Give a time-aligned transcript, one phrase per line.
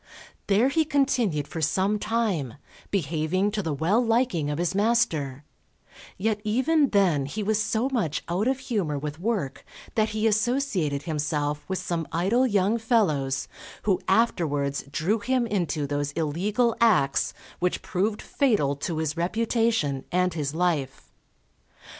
[0.47, 2.55] There he continued for some time,
[2.89, 5.43] behaving to the well liking of his master;
[6.17, 11.03] yet even then he was so much out of humour with work that he associated
[11.03, 13.47] himself with some idle young fellows
[13.83, 20.33] who afterwards drew him into those illegal acts which proved fatal to his reputation and
[20.33, 21.11] his life.